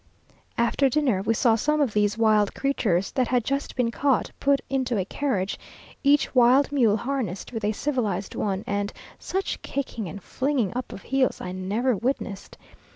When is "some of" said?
1.53-1.93